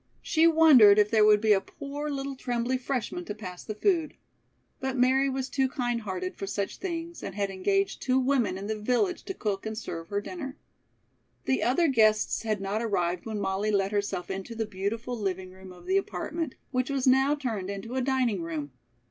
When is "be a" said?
1.41-1.61